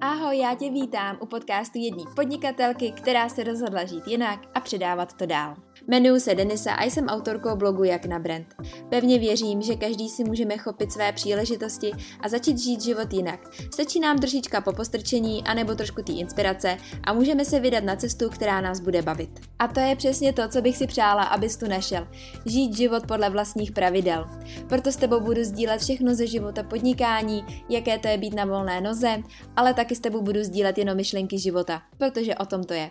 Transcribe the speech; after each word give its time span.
Ahoj, 0.00 0.38
já 0.38 0.54
tě 0.54 0.70
vítám 0.70 1.18
u 1.20 1.26
podcastu 1.26 1.78
jedné 1.78 2.02
podnikatelky, 2.16 2.92
která 2.92 3.28
se 3.28 3.44
rozhodla 3.44 3.84
žít 3.84 4.06
jinak 4.06 4.40
a 4.54 4.60
předávat 4.60 5.12
to 5.12 5.26
dál. 5.26 5.56
Jmenuji 5.88 6.20
se 6.20 6.34
Denisa 6.34 6.72
a 6.72 6.84
jsem 6.84 7.06
autorkou 7.06 7.56
blogu 7.56 7.84
Jak 7.84 8.06
na 8.06 8.18
brand. 8.18 8.46
Pevně 8.88 9.18
věřím, 9.18 9.62
že 9.62 9.76
každý 9.76 10.08
si 10.08 10.24
můžeme 10.24 10.58
chopit 10.58 10.92
své 10.92 11.12
příležitosti 11.12 11.92
a 12.20 12.28
začít 12.28 12.58
žít 12.58 12.82
život 12.82 13.12
jinak. 13.12 13.40
Stačí 13.72 14.00
nám 14.00 14.18
trošička 14.18 14.60
po 14.60 14.72
postrčení 14.72 15.44
anebo 15.44 15.74
trošku 15.74 16.02
té 16.02 16.12
inspirace 16.12 16.76
a 17.04 17.12
můžeme 17.12 17.44
se 17.44 17.60
vydat 17.60 17.84
na 17.84 17.96
cestu, 17.96 18.30
která 18.30 18.60
nás 18.60 18.80
bude 18.80 19.02
bavit. 19.02 19.30
A 19.58 19.68
to 19.68 19.80
je 19.80 19.96
přesně 19.96 20.32
to, 20.32 20.48
co 20.48 20.62
bych 20.62 20.76
si 20.76 20.86
přála, 20.86 21.22
abys 21.22 21.56
tu 21.56 21.68
našel. 21.68 22.08
Žít 22.46 22.76
život 22.76 23.06
podle 23.06 23.30
vlastních 23.30 23.72
pravidel. 23.72 24.26
Proto 24.68 24.92
s 24.92 24.96
tebou 24.96 25.20
budu 25.20 25.44
sdílet 25.44 25.80
všechno 25.80 26.14
ze 26.14 26.26
života 26.26 26.62
podnikání, 26.62 27.44
jaké 27.68 27.98
to 27.98 28.08
je 28.08 28.18
být 28.18 28.34
na 28.34 28.44
volné 28.44 28.80
noze, 28.80 29.22
ale 29.56 29.74
taky 29.74 29.94
s 29.94 30.00
tebou 30.00 30.22
budu 30.22 30.44
sdílet 30.44 30.78
jenom 30.78 30.96
myšlenky 30.96 31.38
života, 31.38 31.82
protože 31.98 32.34
o 32.34 32.46
tom 32.46 32.64
to 32.64 32.74
je. 32.74 32.90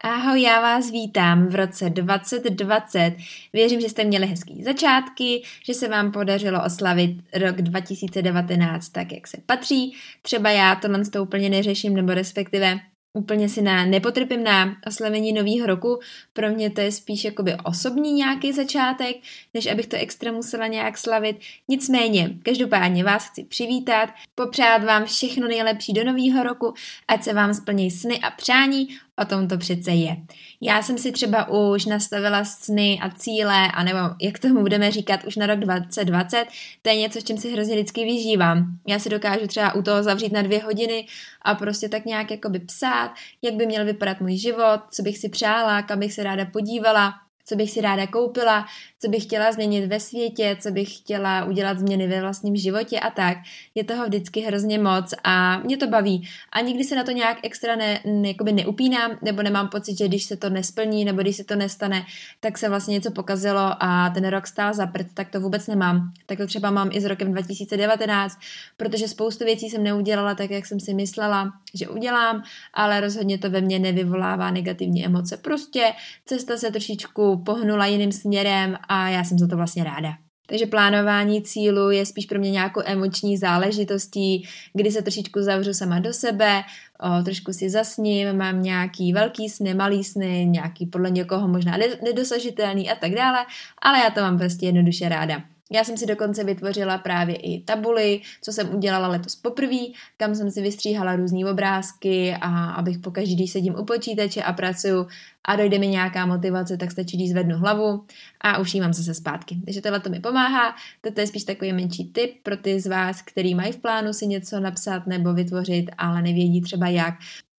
Ahoj, 0.00 0.42
já 0.42 0.60
vás 0.60 0.90
vítám 0.90 1.46
v 1.46 1.54
roce 1.54 1.90
2020. 1.90 3.16
Věřím, 3.52 3.80
že 3.80 3.88
jste 3.88 4.04
měli 4.04 4.26
hezký 4.26 4.62
začátky, 4.62 5.42
že 5.66 5.74
se 5.74 5.88
vám 5.88 6.12
podařilo 6.12 6.64
oslavit 6.64 7.16
rok 7.34 7.56
2019 7.62 8.88
tak, 8.88 9.12
jak 9.12 9.26
se 9.26 9.36
patří. 9.46 9.96
Třeba 10.22 10.50
já 10.50 10.74
tohle 10.74 11.04
to 11.04 11.22
úplně 11.22 11.50
neřeším, 11.50 11.94
nebo 11.94 12.14
respektive 12.14 12.80
úplně 13.16 13.48
si 13.48 13.62
na, 13.62 13.84
nepotrpím 13.84 14.44
na 14.44 14.76
oslavení 14.86 15.32
nového 15.32 15.66
roku. 15.66 15.98
Pro 16.32 16.50
mě 16.50 16.70
to 16.70 16.80
je 16.80 16.92
spíš 16.92 17.24
jakoby 17.24 17.56
osobní 17.64 18.12
nějaký 18.12 18.52
začátek, 18.52 19.16
než 19.54 19.66
abych 19.66 19.86
to 19.86 19.96
extra 19.96 20.32
musela 20.32 20.66
nějak 20.66 20.98
slavit. 20.98 21.36
Nicméně, 21.68 22.30
každopádně 22.42 23.04
vás 23.04 23.28
chci 23.28 23.44
přivítat, 23.44 24.08
popřát 24.34 24.84
vám 24.84 25.04
všechno 25.04 25.48
nejlepší 25.48 25.92
do 25.92 26.04
nového 26.04 26.42
roku, 26.42 26.74
ať 27.08 27.22
se 27.22 27.32
vám 27.32 27.54
splní 27.54 27.90
sny 27.90 28.20
a 28.20 28.30
přání, 28.30 28.88
o 29.18 29.24
tom 29.24 29.48
to 29.48 29.58
přece 29.58 29.90
je. 29.90 30.16
Já 30.60 30.82
jsem 30.82 30.98
si 30.98 31.12
třeba 31.12 31.48
už 31.48 31.84
nastavila 31.84 32.44
sny 32.44 32.98
a 33.02 33.10
cíle, 33.10 33.72
anebo 33.72 33.98
jak 34.22 34.38
tomu 34.38 34.60
budeme 34.60 34.90
říkat, 34.90 35.24
už 35.24 35.36
na 35.36 35.46
rok 35.46 35.58
2020. 35.58 36.46
To 36.82 36.90
je 36.90 36.96
něco, 36.96 37.20
s 37.20 37.24
čím 37.24 37.38
si 37.38 37.52
hrozně 37.52 37.74
vždycky 37.74 38.04
vyžívám. 38.04 38.66
Já 38.86 38.98
si 38.98 39.08
dokážu 39.08 39.46
třeba 39.46 39.74
u 39.74 39.82
toho 39.82 40.02
zavřít 40.02 40.32
na 40.32 40.42
dvě 40.42 40.62
hodiny 40.62 41.06
a 41.42 41.54
prostě 41.54 41.88
tak 41.88 42.04
nějak 42.04 42.30
jakoby 42.30 42.58
psát, 42.58 43.14
jak 43.42 43.54
by 43.54 43.66
měl 43.66 43.84
vypadat 43.84 44.20
můj 44.20 44.36
život, 44.36 44.80
co 44.90 45.02
bych 45.02 45.18
si 45.18 45.28
přála, 45.28 45.82
kam 45.82 45.98
bych 45.98 46.12
se 46.12 46.22
ráda 46.22 46.44
podívala, 46.44 47.14
co 47.44 47.56
bych 47.56 47.70
si 47.70 47.80
ráda 47.80 48.06
koupila, 48.06 48.66
co 49.00 49.08
bych 49.08 49.22
chtěla 49.22 49.52
změnit 49.52 49.86
ve 49.86 50.00
světě, 50.00 50.56
co 50.60 50.70
bych 50.70 50.96
chtěla 50.96 51.44
udělat 51.44 51.78
změny 51.78 52.06
ve 52.06 52.20
vlastním 52.20 52.56
životě 52.56 53.00
a 53.00 53.10
tak. 53.10 53.38
Je 53.74 53.84
toho 53.84 54.04
vždycky 54.04 54.40
hrozně 54.40 54.78
moc 54.78 55.14
a 55.24 55.58
mě 55.58 55.76
to 55.76 55.86
baví. 55.86 56.28
A 56.52 56.60
nikdy 56.60 56.84
se 56.84 56.96
na 56.96 57.04
to 57.04 57.10
nějak 57.10 57.38
extra 57.42 57.76
ne, 57.76 58.00
ne, 58.04 58.28
jakoby 58.28 58.52
neupínám, 58.52 59.18
nebo 59.22 59.42
nemám 59.42 59.68
pocit, 59.68 59.98
že 59.98 60.08
když 60.08 60.24
se 60.24 60.36
to 60.36 60.50
nesplní, 60.50 61.04
nebo 61.04 61.22
když 61.22 61.36
se 61.36 61.44
to 61.44 61.56
nestane, 61.56 62.06
tak 62.40 62.58
se 62.58 62.68
vlastně 62.68 62.92
něco 62.92 63.10
pokazilo 63.10 63.72
a 63.80 64.10
ten 64.10 64.28
rok 64.28 64.46
stál 64.46 64.74
za 64.74 64.86
prd, 64.86 65.06
tak 65.14 65.30
to 65.30 65.40
vůbec 65.40 65.66
nemám. 65.66 66.12
Tak 66.26 66.38
to 66.38 66.46
třeba 66.46 66.70
mám 66.70 66.90
i 66.92 67.00
s 67.00 67.04
rokem 67.04 67.32
2019, 67.32 68.38
protože 68.76 69.08
spoustu 69.08 69.44
věcí 69.44 69.70
jsem 69.70 69.82
neudělala 69.82 70.34
tak, 70.34 70.50
jak 70.50 70.66
jsem 70.66 70.80
si 70.80 70.94
myslela, 70.94 71.52
že 71.74 71.88
udělám, 71.88 72.42
ale 72.74 73.00
rozhodně 73.00 73.38
to 73.38 73.50
ve 73.50 73.60
mně 73.60 73.78
nevyvolává 73.78 74.50
negativní 74.50 75.04
emoce. 75.04 75.36
Prostě 75.36 75.92
cesta 76.24 76.56
se 76.56 76.70
trošičku 76.70 77.42
pohnula 77.46 77.86
jiným 77.86 78.12
směrem 78.12 78.78
a 78.88 79.08
já 79.08 79.24
jsem 79.24 79.38
za 79.38 79.46
to 79.46 79.56
vlastně 79.56 79.84
ráda. 79.84 80.12
Takže 80.48 80.66
plánování 80.66 81.42
cílu 81.42 81.90
je 81.90 82.06
spíš 82.06 82.26
pro 82.26 82.38
mě 82.38 82.50
nějakou 82.50 82.80
emoční 82.84 83.36
záležitostí, 83.36 84.48
kdy 84.74 84.90
se 84.90 85.02
trošičku 85.02 85.42
zavřu 85.42 85.74
sama 85.74 85.98
do 85.98 86.12
sebe, 86.12 86.62
o, 87.00 87.22
trošku 87.22 87.52
si 87.52 87.70
zasním, 87.70 88.36
mám 88.36 88.62
nějaký 88.62 89.12
velký 89.12 89.48
sny, 89.48 89.74
malý 89.74 90.04
sny, 90.04 90.46
nějaký 90.46 90.86
podle 90.86 91.10
někoho 91.10 91.48
možná 91.48 91.76
nedosažitelný 92.04 92.90
a 92.90 92.94
tak 92.94 93.12
dále, 93.12 93.38
ale 93.82 93.98
já 93.98 94.10
to 94.10 94.20
mám 94.20 94.38
prostě 94.38 94.66
jednoduše 94.66 95.08
ráda. 95.08 95.55
Já 95.72 95.84
jsem 95.84 95.96
si 95.96 96.06
dokonce 96.06 96.44
vytvořila 96.44 96.98
právě 96.98 97.36
i 97.36 97.62
tabuly, 97.62 98.20
co 98.42 98.52
jsem 98.52 98.74
udělala 98.74 99.08
letos 99.08 99.36
poprvé, 99.36 99.78
kam 100.16 100.34
jsem 100.34 100.50
si 100.50 100.62
vystříhala 100.62 101.16
různé 101.16 101.50
obrázky 101.50 102.34
a 102.40 102.70
abych 102.70 102.98
pokaždý, 102.98 103.34
když 103.34 103.50
sedím 103.50 103.74
u 103.74 103.84
počítače 103.84 104.42
a 104.42 104.52
pracuju 104.52 105.06
a 105.44 105.56
dojde 105.56 105.78
mi 105.78 105.88
nějaká 105.88 106.26
motivace, 106.26 106.76
tak 106.76 106.90
stačí, 106.90 107.16
když 107.16 107.30
zvednu 107.30 107.58
hlavu 107.58 108.04
a 108.40 108.58
už 108.58 108.74
jí 108.74 108.80
mám 108.80 108.92
zase 108.92 109.14
zpátky. 109.14 109.56
Takže 109.64 109.80
tohle 109.80 110.00
to 110.00 110.10
mi 110.10 110.20
pomáhá. 110.20 110.74
Toto 111.00 111.20
je 111.20 111.26
spíš 111.26 111.44
takový 111.44 111.72
menší 111.72 112.04
tip 112.04 112.42
pro 112.42 112.56
ty 112.56 112.80
z 112.80 112.86
vás, 112.86 113.22
který 113.22 113.54
mají 113.54 113.72
v 113.72 113.78
plánu 113.78 114.12
si 114.12 114.26
něco 114.26 114.60
napsat 114.60 115.06
nebo 115.06 115.34
vytvořit, 115.34 115.90
ale 115.98 116.22
nevědí 116.22 116.60
třeba 116.60 116.88
jak 116.88 117.14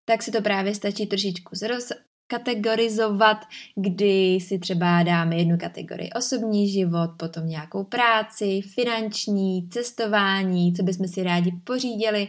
tak 0.09 0.23
si 0.23 0.31
to 0.31 0.43
právě 0.43 0.75
stačí 0.75 1.07
trošičku 1.07 1.57
zroz, 1.57 1.93
kategorizovat, 2.27 3.37
kdy 3.75 4.39
si 4.41 4.59
třeba 4.59 5.03
dáme 5.03 5.37
jednu 5.37 5.59
kategorii 5.59 6.11
osobní 6.11 6.69
život, 6.69 7.11
potom 7.17 7.47
nějakou 7.47 7.85
práci, 7.85 8.61
finanční, 8.61 9.69
cestování, 9.69 10.73
co 10.73 10.83
bychom 10.83 11.09
si 11.09 11.23
rádi 11.23 11.53
pořídili, 11.65 12.29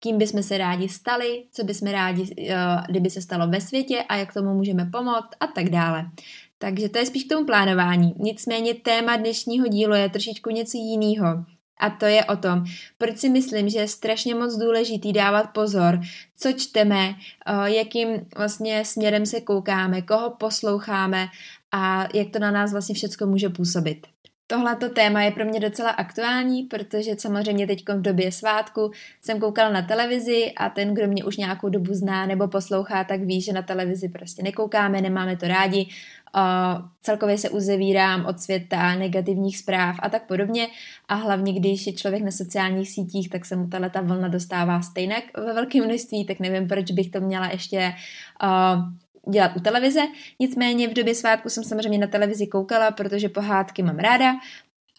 kým 0.00 0.18
bychom 0.18 0.42
se 0.42 0.58
rádi 0.58 0.88
stali, 0.88 1.44
co 1.52 1.64
bychom 1.64 1.88
rádi, 1.88 2.34
eh, 2.38 2.56
kdyby 2.88 3.10
se 3.10 3.22
stalo 3.22 3.48
ve 3.48 3.60
světě 3.60 4.04
a 4.08 4.16
jak 4.16 4.34
tomu 4.34 4.54
můžeme 4.54 4.84
pomoct 4.92 5.30
a 5.40 5.46
tak 5.46 5.68
dále. 5.68 6.10
Takže 6.58 6.88
to 6.88 6.98
je 6.98 7.06
spíš 7.06 7.24
k 7.24 7.28
tomu 7.28 7.46
plánování. 7.46 8.14
Nicméně 8.18 8.74
téma 8.74 9.16
dnešního 9.16 9.68
dílu 9.68 9.94
je 9.94 10.08
trošičku 10.08 10.50
něco 10.50 10.78
jiného. 10.78 11.44
A 11.78 11.90
to 11.90 12.06
je 12.06 12.24
o 12.24 12.36
tom, 12.36 12.64
proč 12.98 13.18
si 13.18 13.28
myslím, 13.28 13.68
že 13.68 13.78
je 13.78 13.88
strašně 13.88 14.34
moc 14.34 14.56
důležitý 14.56 15.12
dávat 15.12 15.42
pozor, 15.42 16.00
co 16.36 16.52
čteme, 16.52 17.14
eh, 17.46 17.70
jakým 17.70 18.08
vlastně 18.36 18.84
směrem 18.84 19.26
se 19.26 19.40
koukáme, 19.40 20.02
koho 20.02 20.30
posloucháme 20.30 21.28
a 21.72 22.08
jak 22.14 22.30
to 22.30 22.38
na 22.38 22.50
nás 22.50 22.72
vlastně 22.72 22.94
všechno 22.94 23.26
může 23.26 23.48
působit. 23.48 24.06
Tohleto 24.46 24.88
téma 24.88 25.22
je 25.22 25.30
pro 25.30 25.44
mě 25.44 25.60
docela 25.60 25.90
aktuální, 25.90 26.62
protože 26.62 27.10
samozřejmě 27.18 27.66
teď 27.66 27.84
v 27.88 28.02
době 28.02 28.32
svátku 28.32 28.90
jsem 29.20 29.40
koukala 29.40 29.70
na 29.70 29.82
televizi 29.82 30.52
a 30.56 30.68
ten, 30.68 30.94
kdo 30.94 31.06
mě 31.06 31.24
už 31.24 31.36
nějakou 31.36 31.68
dobu 31.68 31.94
zná 31.94 32.26
nebo 32.26 32.48
poslouchá, 32.48 33.04
tak 33.04 33.20
ví, 33.20 33.40
že 33.40 33.52
na 33.52 33.62
televizi 33.62 34.08
prostě 34.08 34.42
nekoukáme, 34.42 35.00
nemáme 35.00 35.36
to 35.36 35.48
rádi, 35.48 35.88
celkově 37.02 37.38
se 37.38 37.50
uzavírám 37.50 38.26
od 38.26 38.40
světa 38.40 38.94
negativních 38.94 39.58
zpráv 39.58 39.96
a 39.98 40.08
tak 40.08 40.26
podobně 40.26 40.66
a 41.08 41.14
hlavně, 41.14 41.52
když 41.52 41.86
je 41.86 41.92
člověk 41.92 42.22
na 42.22 42.30
sociálních 42.30 42.90
sítích, 42.90 43.30
tak 43.30 43.44
se 43.44 43.56
mu 43.56 43.66
tahle 43.66 43.90
ta 43.90 44.00
vlna 44.00 44.28
dostává 44.28 44.82
stejně 44.82 45.22
ve 45.46 45.54
velkém 45.54 45.84
množství, 45.84 46.26
tak 46.26 46.40
nevím, 46.40 46.68
proč 46.68 46.90
bych 46.90 47.10
to 47.10 47.20
měla 47.20 47.46
ještě 47.46 47.94
dělat 49.30 49.56
u 49.56 49.60
televize. 49.60 50.00
Nicméně 50.40 50.88
v 50.88 50.94
době 50.94 51.14
svátku 51.14 51.48
jsem 51.48 51.64
samozřejmě 51.64 51.98
na 51.98 52.06
televizi 52.06 52.46
koukala, 52.46 52.90
protože 52.90 53.28
pohádky 53.28 53.82
mám 53.82 53.98
ráda 53.98 54.34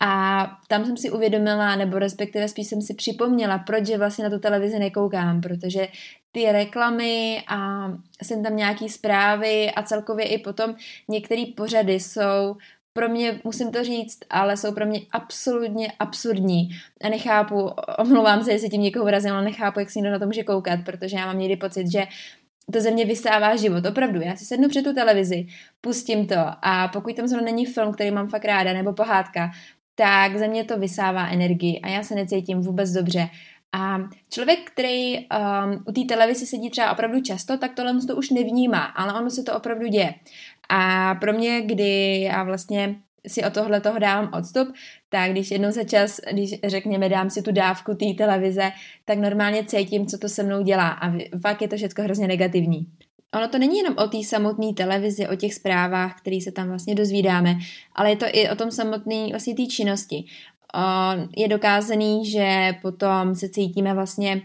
a 0.06 0.48
tam 0.68 0.86
jsem 0.86 0.98
si 0.98 1.12
uvědomila, 1.12 1.76
nebo 1.76 2.00
respektive 2.00 2.48
spíš 2.48 2.68
jsem 2.68 2.82
si 2.82 2.94
připomněla, 2.94 3.58
proč 3.58 3.86
že 3.86 3.98
vlastně 3.98 4.24
na 4.24 4.30
tu 4.30 4.40
televizi 4.40 4.80
nekoukám, 4.80 5.42
protože 5.42 5.88
ty 6.32 6.52
reklamy 6.52 7.44
a 7.48 7.88
jsem 8.24 8.44
tam 8.44 8.56
nějaký 8.56 8.90
zprávy 8.90 9.72
a 9.72 9.84
celkově 9.84 10.26
i 10.26 10.38
potom 10.38 10.76
některé 11.08 11.44
pořady 11.58 11.94
jsou 11.94 12.56
pro 12.94 13.10
mě, 13.10 13.40
musím 13.44 13.72
to 13.72 13.84
říct, 13.84 14.20
ale 14.30 14.58
jsou 14.58 14.74
pro 14.74 14.86
mě 14.86 15.00
absolutně 15.12 15.92
absurdní. 16.00 16.70
A 17.02 17.10
nechápu, 17.10 17.70
omlouvám 18.00 18.44
se, 18.44 18.52
jestli 18.52 18.70
tím 18.70 18.82
někoho 18.82 19.06
urazím, 19.06 19.32
ale 19.32 19.44
nechápu, 19.44 19.80
jak 19.80 19.90
si 19.90 20.00
někdo 20.00 20.12
na 20.12 20.20
to 20.20 20.26
může 20.26 20.44
koukat, 20.44 20.80
protože 20.86 21.18
já 21.18 21.26
mám 21.26 21.40
někdy 21.40 21.56
pocit, 21.56 21.92
že 21.92 22.08
to 22.74 22.82
ze 22.82 22.92
mě 22.92 23.06
vysává 23.06 23.56
život, 23.56 23.86
opravdu. 23.86 24.22
Já 24.22 24.36
si 24.36 24.46
sednu 24.46 24.70
před 24.70 24.84
tu 24.84 24.94
televizi, 24.94 25.48
pustím 25.82 26.28
to 26.28 26.36
a 26.62 26.88
pokud 26.88 27.16
tam 27.16 27.28
zrovna 27.28 27.46
není 27.46 27.66
film, 27.66 27.94
který 27.94 28.12
mám 28.12 28.28
fakt 28.28 28.46
ráda, 28.46 28.74
nebo 28.74 28.94
pohádka, 28.94 29.52
tak 29.96 30.38
ze 30.38 30.48
mě 30.48 30.64
to 30.64 30.80
vysává 30.80 31.28
energii 31.28 31.80
a 31.80 31.88
já 31.88 32.04
se 32.04 32.16
necítím 32.16 32.62
vůbec 32.62 32.92
dobře. 32.92 33.30
A 33.74 33.98
člověk, 34.30 34.60
který 34.72 35.18
um, 35.18 35.84
u 35.88 35.92
té 35.92 36.02
televize 36.08 36.46
sedí 36.46 36.70
třeba 36.70 36.92
opravdu 36.92 37.22
často, 37.22 37.58
tak 37.58 37.74
tohle 37.74 37.94
to 38.08 38.16
už 38.16 38.30
nevnímá, 38.30 38.84
ale 38.84 39.14
ono 39.14 39.30
se 39.30 39.44
to 39.44 39.56
opravdu 39.56 39.88
děje. 39.88 40.14
A 40.70 41.16
pro 41.16 41.34
mě, 41.34 41.62
kdy 41.62 42.22
já 42.22 42.44
vlastně 42.44 42.96
si 43.28 43.44
o 43.44 43.50
tohle 43.50 43.82
toho 43.82 44.00
dávám 44.00 44.30
odstup, 44.34 44.74
tak 45.10 45.32
když 45.32 45.52
jednou 45.52 45.72
za 45.72 45.84
čas, 45.84 46.20
když 46.32 46.60
řekněme 46.64 47.10
dám 47.10 47.30
si 47.30 47.42
tu 47.42 47.52
dávku 47.52 47.96
té 47.96 48.06
televize, 48.18 48.72
tak 49.06 49.18
normálně 49.18 49.64
cítím, 49.66 50.08
co 50.08 50.18
to 50.18 50.30
se 50.30 50.44
mnou 50.44 50.64
dělá 50.64 50.90
a 50.90 51.12
fakt 51.42 51.62
je 51.62 51.68
to 51.68 51.76
všechno 51.76 52.04
hrozně 52.04 52.28
negativní. 52.28 52.88
Ono 53.36 53.48
to 53.48 53.58
není 53.58 53.78
jenom 53.78 53.96
o 53.98 54.08
té 54.08 54.24
samotné 54.24 54.74
televizi, 54.74 55.28
o 55.28 55.36
těch 55.36 55.54
zprávách, 55.54 56.18
které 56.18 56.42
se 56.42 56.52
tam 56.52 56.68
vlastně 56.68 56.96
dozvídáme, 56.96 57.58
ale 57.96 58.10
je 58.10 58.16
to 58.16 58.26
i 58.32 58.50
o 58.50 58.56
tom 58.56 58.72
samotné 58.72 59.28
vlastně 59.30 59.56
té 59.56 59.66
činnosti. 59.66 60.26
Je 61.38 61.48
dokázaný, 61.48 62.26
že 62.26 62.76
potom 62.82 63.36
se 63.36 63.50
cítíme 63.50 63.94
vlastně 63.94 64.42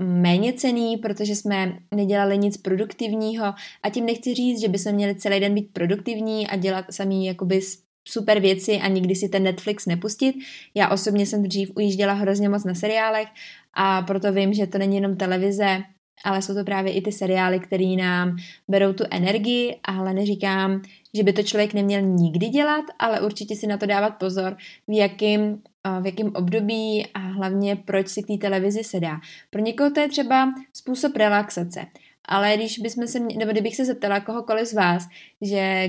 méně 0.00 0.52
cený, 0.52 0.96
protože 0.96 1.36
jsme 1.36 1.78
nedělali 1.94 2.38
nic 2.38 2.56
produktivního 2.56 3.44
a 3.82 3.90
tím 3.90 4.06
nechci 4.06 4.34
říct, 4.34 4.60
že 4.60 4.68
bychom 4.68 4.92
měli 4.92 5.14
celý 5.14 5.40
den 5.40 5.54
být 5.54 5.72
produktivní 5.72 6.48
a 6.48 6.56
dělat 6.56 6.84
samý 6.90 7.26
jakoby 7.26 7.60
super 8.08 8.40
věci 8.40 8.76
a 8.76 8.88
nikdy 8.88 9.14
si 9.14 9.28
ten 9.28 9.42
Netflix 9.42 9.86
nepustit. 9.86 10.36
Já 10.74 10.88
osobně 10.88 11.26
jsem 11.26 11.42
dřív 11.42 11.70
ujížděla 11.76 12.12
hrozně 12.12 12.48
moc 12.48 12.64
na 12.64 12.74
seriálech 12.74 13.28
a 13.74 14.02
proto 14.02 14.32
vím, 14.32 14.54
že 14.54 14.66
to 14.66 14.78
není 14.78 14.96
jenom 14.96 15.16
televize, 15.16 15.82
ale 16.24 16.42
jsou 16.42 16.54
to 16.54 16.64
právě 16.64 16.92
i 16.92 17.02
ty 17.02 17.12
seriály, 17.12 17.60
které 17.60 17.96
nám 17.98 18.36
berou 18.68 18.92
tu 18.92 19.04
energii, 19.10 19.76
ale 19.84 20.14
neříkám, 20.14 20.82
že 21.14 21.22
by 21.22 21.32
to 21.32 21.42
člověk 21.42 21.74
neměl 21.74 22.00
nikdy 22.00 22.48
dělat, 22.48 22.84
ale 22.98 23.20
určitě 23.20 23.56
si 23.56 23.66
na 23.66 23.76
to 23.76 23.86
dávat 23.86 24.10
pozor, 24.10 24.56
v 24.88 24.96
jakém 24.96 25.62
v 26.00 26.06
jakém 26.06 26.32
období 26.34 27.06
a 27.14 27.18
hlavně 27.18 27.76
proč 27.76 28.08
si 28.08 28.22
k 28.22 28.26
té 28.26 28.36
televizi 28.36 28.84
sedá. 28.84 29.20
Pro 29.50 29.60
někoho 29.60 29.90
to 29.90 30.00
je 30.00 30.08
třeba 30.08 30.54
způsob 30.72 31.16
relaxace, 31.16 31.86
ale 32.24 32.56
když 32.56 32.78
bychom 32.78 33.06
se, 33.06 33.20
nebo 33.20 33.52
kdybych 33.52 33.76
se 33.76 33.84
zeptala 33.84 34.20
kohokoliv 34.20 34.68
z 34.68 34.74
vás, 34.74 35.08
že 35.42 35.88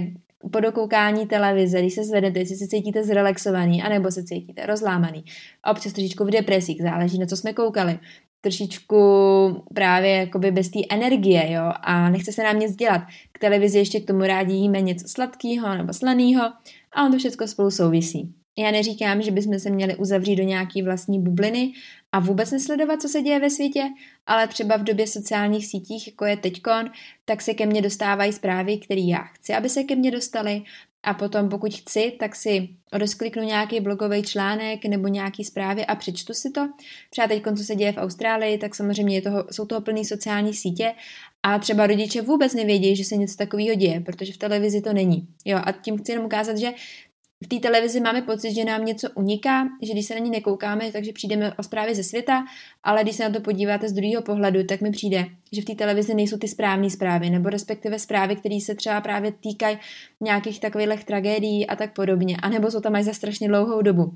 po 0.51 0.59
dokoukání 0.59 1.27
televize, 1.27 1.79
když 1.79 1.93
se 1.93 2.03
zvednete, 2.03 2.39
jestli 2.39 2.55
se 2.55 2.67
cítíte 2.67 3.03
zrelaxovaný, 3.03 3.83
anebo 3.83 4.11
se 4.11 4.23
cítíte 4.23 4.65
rozlámaný, 4.65 5.23
občas 5.71 5.93
trošičku 5.93 6.25
v 6.25 6.31
depresích, 6.31 6.81
záleží 6.81 7.19
na 7.19 7.25
co 7.25 7.37
jsme 7.37 7.53
koukali, 7.53 7.99
trošičku 8.45 8.97
právě 9.73 10.11
jakoby 10.11 10.51
bez 10.51 10.69
té 10.69 10.79
energie, 10.89 11.51
jo, 11.51 11.71
a 11.81 12.09
nechce 12.09 12.31
se 12.31 12.43
nám 12.43 12.59
nic 12.59 12.75
dělat. 12.75 13.01
K 13.31 13.39
televizi 13.39 13.77
ještě 13.77 13.99
k 13.99 14.07
tomu 14.07 14.21
rádi 14.21 14.53
jíme 14.53 14.81
něco 14.81 15.07
sladkého 15.07 15.75
nebo 15.75 15.93
slaného 15.93 16.43
a 16.93 17.03
on 17.05 17.11
to 17.11 17.17
všechno 17.17 17.47
spolu 17.47 17.71
souvisí. 17.71 18.33
Já 18.57 18.71
neříkám, 18.71 19.21
že 19.21 19.31
bychom 19.31 19.59
se 19.59 19.69
měli 19.69 19.95
uzavřít 19.95 20.35
do 20.35 20.43
nějaký 20.43 20.81
vlastní 20.81 21.19
bubliny 21.21 21.73
a 22.11 22.19
vůbec 22.19 22.51
nesledovat, 22.51 23.01
co 23.01 23.07
se 23.07 23.21
děje 23.21 23.39
ve 23.39 23.49
světě, 23.49 23.83
ale 24.25 24.47
třeba 24.47 24.77
v 24.77 24.83
době 24.83 25.07
sociálních 25.07 25.67
sítích, 25.67 26.07
jako 26.07 26.25
je 26.25 26.37
teďkon, 26.37 26.89
tak 27.25 27.41
se 27.41 27.53
ke 27.53 27.65
mně 27.65 27.81
dostávají 27.81 28.33
zprávy, 28.33 28.77
které 28.77 29.01
já 29.01 29.23
chci, 29.23 29.53
aby 29.53 29.69
se 29.69 29.83
ke 29.83 29.95
mně 29.95 30.11
dostaly 30.11 30.61
a 31.05 31.13
potom, 31.13 31.49
pokud 31.49 31.73
chci, 31.73 32.13
tak 32.19 32.35
si 32.35 32.69
rozkliknu 32.93 33.43
nějaký 33.43 33.79
blogový 33.79 34.23
článek 34.23 34.85
nebo 34.85 35.07
nějaký 35.07 35.43
zprávy 35.43 35.85
a 35.85 35.95
přečtu 35.95 36.33
si 36.33 36.51
to. 36.51 36.69
Třeba 37.09 37.27
teď, 37.27 37.43
co 37.57 37.63
se 37.63 37.75
děje 37.75 37.91
v 37.91 37.97
Austrálii, 37.97 38.57
tak 38.57 38.75
samozřejmě 38.75 39.15
je 39.15 39.21
toho, 39.21 39.45
jsou 39.51 39.65
toho 39.65 39.81
plný 39.81 40.05
sociální 40.05 40.53
sítě 40.53 40.93
a 41.43 41.59
třeba 41.59 41.87
rodiče 41.87 42.21
vůbec 42.21 42.53
nevědí, 42.53 42.95
že 42.95 43.03
se 43.03 43.17
něco 43.17 43.35
takového 43.35 43.75
děje, 43.75 43.99
protože 43.99 44.33
v 44.33 44.37
televizi 44.37 44.81
to 44.81 44.93
není. 44.93 45.27
Jo, 45.45 45.59
a 45.63 45.71
tím 45.71 45.97
chci 45.97 46.11
jenom 46.11 46.25
ukázat, 46.25 46.57
že 46.57 46.71
v 47.43 47.47
té 47.47 47.59
televizi 47.59 47.99
máme 47.99 48.21
pocit, 48.21 48.53
že 48.53 48.65
nám 48.65 48.85
něco 48.85 49.09
uniká, 49.15 49.67
že 49.81 49.93
když 49.93 50.05
se 50.05 50.13
na 50.13 50.19
ní 50.19 50.29
nekoukáme, 50.29 50.91
takže 50.91 51.13
přijdeme 51.13 51.53
o 51.53 51.63
zprávy 51.63 51.95
ze 51.95 52.03
světa, 52.03 52.45
ale 52.83 53.03
když 53.03 53.15
se 53.15 53.23
na 53.23 53.29
to 53.29 53.39
podíváte 53.39 53.89
z 53.89 53.93
druhého 53.93 54.21
pohledu, 54.21 54.63
tak 54.63 54.81
mi 54.81 54.91
přijde, 54.91 55.25
že 55.51 55.61
v 55.61 55.65
té 55.65 55.75
televizi 55.75 56.13
nejsou 56.13 56.37
ty 56.37 56.47
správné 56.47 56.89
zprávy, 56.89 57.29
nebo 57.29 57.49
respektive 57.49 57.99
zprávy, 57.99 58.35
které 58.35 58.59
se 58.61 58.75
třeba 58.75 59.01
právě 59.01 59.31
týkají 59.31 59.77
nějakých 60.21 60.59
takových 60.59 61.03
tragédií 61.03 61.67
a 61.67 61.75
tak 61.75 61.93
podobně, 61.93 62.37
anebo 62.41 62.71
jsou 62.71 62.79
tam 62.79 62.95
až 62.95 63.05
za 63.05 63.13
strašně 63.13 63.47
dlouhou 63.47 63.81
dobu. 63.81 64.13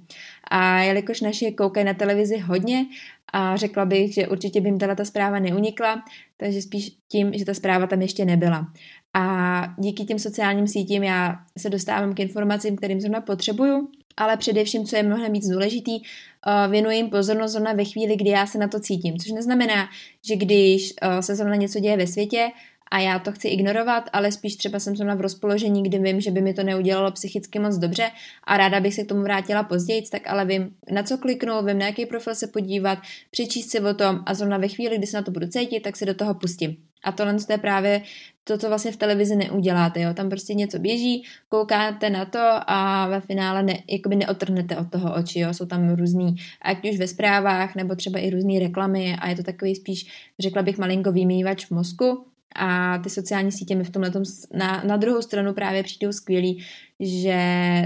A 0.52 0.80
jelikož 0.80 1.22
naši 1.22 1.52
koukají 1.52 1.86
na 1.86 1.94
televizi 1.94 2.38
hodně 2.38 2.86
a 3.34 3.56
řekla 3.56 3.86
bych, 3.86 4.14
že 4.14 4.28
určitě 4.28 4.62
by 4.62 4.70
jim 4.70 4.80
ta 4.80 5.06
zpráva 5.06 5.40
neunikla, 5.40 6.04
takže 6.38 6.62
spíš 6.62 6.92
tím, 7.08 7.34
že 7.34 7.46
ta 7.46 7.54
zpráva 7.54 7.88
tam 7.88 8.02
ještě 8.02 8.26
nebyla. 8.26 8.68
A 9.14 9.64
díky 9.78 10.04
těm 10.04 10.20
sociálním 10.20 10.68
sítím 10.68 11.04
já 11.04 11.36
se 11.58 11.70
dostávám 11.70 12.14
k 12.14 12.20
informacím, 12.20 12.76
kterým 12.76 13.02
zrovna 13.02 13.22
potřebuju, 13.22 13.90
ale 14.18 14.38
především, 14.38 14.86
co 14.86 14.96
je 14.96 15.04
mnohem 15.04 15.34
víc 15.34 15.48
důležitý, 15.48 16.02
eh, 16.02 16.68
věnuji 16.68 16.98
jim 16.98 17.10
pozornost 17.10 17.52
zrovna 17.52 17.74
ve 17.74 17.86
chvíli, 17.86 18.16
kdy 18.16 18.30
já 18.30 18.46
se 18.46 18.58
na 18.58 18.68
to 18.68 18.80
cítím. 18.80 19.18
Což 19.18 19.32
neznamená, 19.32 19.90
že 20.28 20.36
když 20.36 20.94
eh, 21.02 21.22
se 21.22 21.36
zrovna 21.36 21.56
něco 21.56 21.80
děje 21.80 21.98
ve 21.98 22.08
světě 22.08 22.52
a 22.92 23.00
já 23.00 23.20
to 23.20 23.32
chci 23.32 23.48
ignorovat, 23.48 24.10
ale 24.14 24.32
spíš 24.32 24.56
třeba 24.56 24.80
jsem 24.80 24.96
zrovna 24.96 25.16
v 25.16 25.22
rozpoložení, 25.22 25.84
kdy 25.84 26.00
vím, 26.00 26.22
že 26.22 26.32
by 26.32 26.42
mi 26.42 26.54
to 26.54 26.64
neudělalo 26.64 27.12
psychicky 27.12 27.60
moc 27.60 27.78
dobře 27.78 28.12
a 28.44 28.58
ráda 28.58 28.80
bych 28.80 28.94
se 28.94 29.04
k 29.04 29.08
tomu 29.08 29.22
vrátila 29.22 29.64
později, 29.64 30.02
tak 30.12 30.28
ale 30.28 30.46
vím, 30.46 30.72
na 30.92 31.04
co 31.04 31.18
kliknout, 31.18 31.66
vím, 31.66 31.80
na 31.80 31.86
jaký 31.86 32.06
profil 32.06 32.36
se 32.36 32.48
podívat, 32.48 33.00
přečíst 33.32 33.72
si 33.72 33.80
o 33.80 33.94
tom 33.94 34.20
a 34.26 34.34
zrovna 34.34 34.58
ve 34.58 34.68
chvíli, 34.68 34.98
kdy 34.98 35.08
se 35.08 35.18
na 35.18 35.24
to 35.24 35.32
budu 35.32 35.48
cítit, 35.48 35.80
tak 35.80 35.98
se 35.98 36.06
do 36.06 36.14
toho 36.14 36.34
pustím. 36.34 36.78
A 37.04 37.12
tohle 37.12 37.36
je 37.50 37.58
právě 37.58 38.02
to, 38.44 38.58
co 38.58 38.68
vlastně 38.68 38.92
v 38.92 38.98
televizi 38.98 39.36
neuděláte. 39.36 40.02
Jo? 40.02 40.14
Tam 40.14 40.30
prostě 40.30 40.54
něco 40.54 40.80
běží, 40.80 41.24
koukáte 41.50 42.10
na 42.10 42.26
to 42.26 42.40
a 42.68 43.08
ve 43.08 43.22
finále 43.22 43.64
ne, 43.64 43.80
jakoby 43.88 44.16
neotrhnete 44.16 44.78
od 44.78 44.92
toho 44.92 45.16
oči. 45.16 45.40
Jo? 45.40 45.54
Jsou 45.54 45.66
tam 45.66 45.96
různý, 45.96 46.36
ať 46.62 46.90
už 46.92 47.00
ve 47.00 47.08
zprávách, 47.08 47.76
nebo 47.76 47.96
třeba 47.96 48.20
i 48.20 48.30
různé 48.30 48.60
reklamy 48.60 49.16
a 49.20 49.30
je 49.30 49.36
to 49.36 49.44
takový 49.44 49.76
spíš, 49.76 50.08
řekla 50.40 50.62
bych, 50.62 50.78
malinko 50.78 51.12
vymývač 51.12 51.66
v 51.66 51.72
mozku. 51.72 52.26
A 52.56 52.98
ty 52.98 53.10
sociální 53.10 53.52
sítě 53.52 53.76
mi 53.76 53.84
v 53.84 53.90
tomhle 53.90 54.12
na, 54.54 54.84
na 54.84 54.98
druhou 54.98 55.22
stranu 55.22 55.54
právě 55.54 55.84
přijdou 55.84 56.12
skvělý, 56.12 56.66
že 57.00 57.38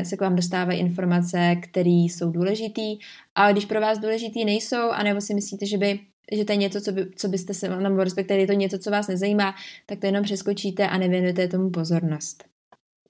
se 0.04 0.18
k 0.18 0.22
vám 0.22 0.36
dostávají 0.36 0.80
informace, 0.80 1.56
které 1.56 1.90
jsou 1.90 2.32
důležitý, 2.32 2.98
ale 3.36 3.52
když 3.52 3.66
pro 3.66 3.82
vás 3.82 4.00
důležitý 4.00 4.46
nejsou, 4.46 4.90
anebo 4.92 5.22
si 5.22 5.34
myslíte, 5.34 5.66
že 5.66 5.78
by 5.78 6.00
že 6.32 6.46
to 6.46 6.52
je 6.52 6.58
něco, 6.58 6.82
co, 6.82 6.92
by, 6.92 7.06
co 7.16 7.28
byste 7.28 7.54
se, 7.54 7.70
nebo 7.70 8.04
respektive 8.04 8.40
je 8.40 8.48
to 8.48 8.54
něco, 8.54 8.78
co 8.78 8.92
vás 8.92 9.08
nezajímá, 9.08 9.56
tak 9.86 10.00
to 10.00 10.06
jenom 10.06 10.24
přeskočíte 10.24 10.88
a 10.88 10.98
nevěnujete 10.98 11.48
tomu 11.48 11.70
pozornost. 11.70 12.53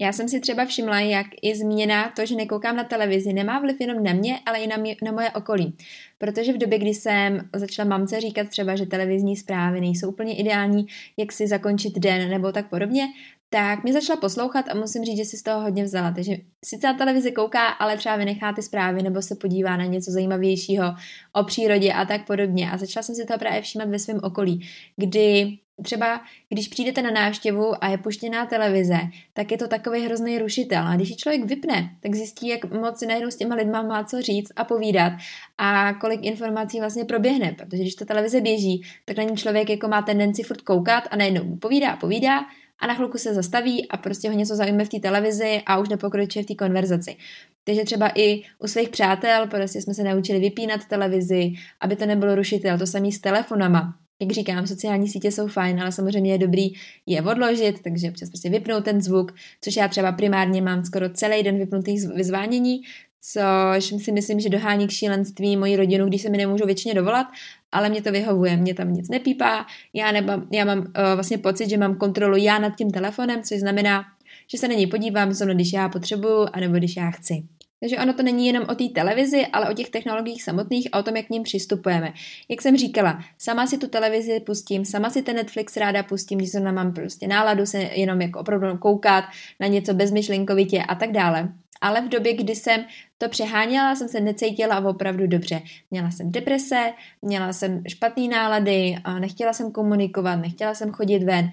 Já 0.04 0.12
jsem 0.12 0.30
si 0.30 0.40
třeba 0.40 0.66
všimla, 0.66 1.00
jak 1.00 1.28
i 1.42 1.56
změna 1.56 2.12
to, 2.16 2.26
že 2.26 2.36
nekoukám 2.36 2.76
na 2.76 2.84
televizi, 2.84 3.34
nemá 3.34 3.60
vliv 3.60 3.82
jenom 3.82 4.04
na 4.04 4.14
mě, 4.14 4.40
ale 4.46 4.60
i 4.60 4.68
na, 4.68 4.78
mě, 4.78 4.96
na 5.04 5.12
moje 5.12 5.32
okolí. 5.32 5.78
Protože 6.18 6.54
v 6.54 6.58
době, 6.58 6.80
kdy 6.80 6.90
jsem 6.90 7.50
začala 7.56 7.90
mamce 7.90 8.22
říkat 8.22 8.50
třeba, 8.50 8.76
že 8.76 8.86
televizní 8.86 9.36
zprávy 9.36 9.82
nejsou 9.82 10.10
úplně 10.10 10.36
ideální, 10.36 10.86
jak 11.18 11.32
si 11.32 11.48
zakončit 11.48 12.00
den 12.00 12.30
nebo 12.30 12.52
tak 12.52 12.70
podobně, 12.70 13.08
tak 13.50 13.84
mě 13.84 13.94
začala 13.94 14.20
poslouchat 14.20 14.66
a 14.70 14.76
musím 14.76 15.06
říct, 15.06 15.18
že 15.18 15.26
si 15.26 15.38
z 15.38 15.44
toho 15.44 15.62
hodně 15.62 15.84
vzala. 15.84 16.12
Takže 16.12 16.34
sice 16.66 16.88
na 16.88 16.94
televizi 16.94 17.32
kouká, 17.32 17.68
ale 17.68 17.98
třeba 17.98 18.16
vynechá 18.16 18.54
ty 18.54 18.62
zprávy 18.62 19.04
nebo 19.04 19.22
se 19.22 19.36
podívá 19.36 19.78
na 19.78 19.86
něco 19.86 20.12
zajímavějšího 20.12 20.86
o 21.34 21.44
přírodě 21.44 21.94
a 21.94 22.06
tak 22.06 22.28
podobně. 22.28 22.72
A 22.72 22.78
začala 22.78 23.04
jsem 23.04 23.16
si 23.16 23.26
to 23.26 23.38
právě 23.40 23.62
všímat 23.62 23.90
ve 23.90 24.00
svém 24.00 24.20
okolí, 24.24 24.68
kdy 24.98 25.58
třeba 25.84 26.22
když 26.50 26.68
přijdete 26.68 27.02
na 27.02 27.12
návštěvu 27.12 27.84
a 27.84 27.88
je 27.88 27.98
puštěná 27.98 28.46
televize, 28.46 28.98
tak 29.34 29.52
je 29.52 29.58
to 29.58 29.68
takový 29.68 30.06
hrozný 30.06 30.40
rušitel. 30.40 30.88
A 30.88 30.96
když 30.96 31.10
ji 31.10 31.16
člověk 31.16 31.46
vypne, 31.46 31.90
tak 32.00 32.16
zjistí, 32.16 32.48
jak 32.48 32.72
moc 32.72 33.00
si 33.00 33.06
najednou 33.06 33.32
s 33.32 33.36
těma 33.36 33.56
lidma 33.56 33.82
má 33.82 34.04
co 34.04 34.22
říct 34.22 34.52
a 34.56 34.64
povídat 34.64 35.14
a 35.58 35.94
kolik 35.94 36.24
informací 36.24 36.80
vlastně 36.80 37.06
proběhne. 37.06 37.56
Protože 37.58 37.82
když 37.82 37.96
ta 37.96 38.06
televize 38.06 38.42
běží, 38.42 38.82
tak 39.06 39.18
na 39.18 39.24
ní 39.24 39.38
člověk 39.38 39.70
jako 39.70 39.88
má 39.88 40.02
tendenci 40.02 40.44
furt 40.44 40.62
koukat 40.62 41.04
a 41.12 41.16
najednou 41.16 41.56
povídá, 41.56 41.96
povídá 41.96 42.40
a 42.80 42.88
na 42.88 42.94
chvilku 42.94 43.18
se 43.18 43.34
zastaví 43.34 43.90
a 43.90 43.98
prostě 43.98 44.30
ho 44.30 44.36
něco 44.36 44.56
zaujme 44.56 44.86
v 44.86 44.90
té 44.90 45.00
televizi 45.00 45.62
a 45.66 45.78
už 45.78 45.90
nepokračuje 45.90 46.44
v 46.44 46.46
té 46.46 46.56
konverzaci. 46.56 47.16
Takže 47.64 47.84
třeba 47.84 48.12
i 48.16 48.42
u 48.60 48.68
svých 48.68 48.90
přátel 48.90 49.48
prostě 49.48 49.82
jsme 49.82 49.94
se 49.94 50.04
naučili 50.04 50.40
vypínat 50.40 50.86
televizi, 50.86 51.54
aby 51.82 51.96
to 51.96 52.06
nebylo 52.06 52.36
rušitel, 52.36 52.78
to 52.78 52.88
samý 52.88 53.12
s 53.12 53.20
telefonama. 53.20 54.03
Jak 54.24 54.32
říkám, 54.32 54.68
sociální 54.68 55.08
sítě 55.08 55.32
jsou 55.32 55.48
fajn, 55.48 55.82
ale 55.82 55.92
samozřejmě 55.92 56.32
je 56.32 56.38
dobrý 56.38 56.74
je 57.06 57.22
odložit, 57.22 57.82
takže 57.84 58.10
občas 58.10 58.30
prostě 58.30 58.50
vypnout 58.50 58.86
ten 58.86 59.02
zvuk, 59.02 59.36
což 59.62 59.76
já 59.76 59.88
třeba 59.88 60.12
primárně 60.12 60.62
mám 60.62 60.86
skoro 60.86 61.10
celý 61.10 61.44
den 61.44 61.58
vypnutých 61.58 62.08
vyzvánění, 62.16 62.82
což 63.22 64.04
si 64.04 64.12
myslím, 64.12 64.40
že 64.40 64.50
dohání 64.50 64.88
k 64.88 64.92
šílenství 64.92 65.58
moji 65.58 65.76
rodinu, 65.76 66.08
když 66.08 66.22
se 66.22 66.30
mi 66.30 66.38
nemůžu 66.38 66.66
většině 66.66 66.94
dovolat, 66.94 67.28
ale 67.72 67.90
mě 67.90 68.02
to 68.02 68.12
vyhovuje, 68.12 68.58
mě 68.58 68.74
tam 68.74 68.94
nic 68.94 69.10
nepípá, 69.10 69.66
já, 69.94 70.12
neba, 70.12 70.44
já 70.52 70.66
mám 70.66 70.80
uh, 70.80 70.86
vlastně 71.16 71.38
pocit, 71.38 71.70
že 71.70 71.78
mám 71.78 71.96
kontrolu 71.96 72.38
já 72.38 72.60
nad 72.60 72.76
tím 72.78 72.92
telefonem, 72.92 73.44
což 73.44 73.60
znamená, 73.60 74.04
že 74.48 74.58
se 74.58 74.68
na 74.68 74.74
něj 74.74 74.88
podívám, 74.88 75.34
zrovna 75.34 75.54
když 75.54 75.74
já 75.74 75.90
potřebuju, 75.90 76.48
anebo 76.54 76.74
když 76.74 76.96
já 76.96 77.12
chci. 77.12 77.44
Takže 77.84 77.98
ono 77.98 78.14
to 78.14 78.24
není 78.24 78.48
jenom 78.48 78.64
o 78.70 78.76
té 78.76 78.84
televizi, 78.90 79.46
ale 79.46 79.70
o 79.70 79.74
těch 79.74 79.90
technologiích 79.90 80.44
samotných 80.44 80.88
a 80.92 81.00
o 81.00 81.04
tom, 81.04 81.16
jak 81.16 81.26
k 81.26 81.30
ním 81.30 81.44
přistupujeme. 81.44 82.14
Jak 82.50 82.62
jsem 82.62 82.78
říkala, 82.78 83.24
sama 83.38 83.68
si 83.68 83.78
tu 83.78 83.88
televizi 83.88 84.40
pustím, 84.40 84.86
sama 84.86 85.10
si 85.10 85.22
ten 85.22 85.36
Netflix 85.36 85.78
ráda 85.78 86.04
pustím, 86.04 86.38
když 86.38 86.52
zrovna 86.52 86.72
mám 86.72 86.94
prostě 86.94 87.28
náladu 87.28 87.66
se 87.66 87.78
jenom 87.82 88.22
jako 88.22 88.40
opravdu 88.40 88.78
koukat 88.78 89.24
na 89.60 89.68
něco 89.68 89.94
bezmyšlenkovitě 89.94 90.84
a 90.84 90.96
tak 90.96 91.12
dále. 91.12 91.50
Ale 91.82 92.02
v 92.02 92.10
době, 92.10 92.34
kdy 92.34 92.56
jsem 92.56 92.86
to 93.18 93.30
přeháněla, 93.30 93.96
jsem 93.96 94.08
se 94.08 94.20
necítila 94.20 94.90
opravdu 94.90 95.28
dobře. 95.28 95.62
Měla 95.92 96.12
jsem 96.12 96.32
deprese, 96.32 96.94
měla 97.22 97.54
jsem 97.54 97.84
špatné 97.88 98.28
nálady, 98.28 98.96
nechtěla 99.20 99.54
jsem 99.54 99.72
komunikovat, 99.72 100.36
nechtěla 100.36 100.76
jsem 100.76 100.92
chodit 100.92 101.24
ven. 101.24 101.52